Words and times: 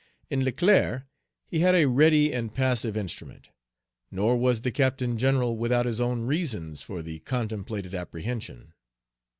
In 0.31 0.43
Leclerc 0.43 1.03
he 1.45 1.59
had 1.59 1.75
a 1.75 1.85
ready 1.87 2.33
and 2.33 2.51
passive 2.51 2.97
instrument. 2.97 3.49
Nor 4.09 4.35
was 4.35 4.61
the 4.61 4.71
Captain 4.71 5.15
General 5.15 5.55
without 5.55 5.85
his 5.85 6.01
own 6.01 6.25
reasons 6.25 6.81
for 6.81 7.03
the 7.03 7.19
contemplated 7.19 7.93
apprehension. 7.93 8.73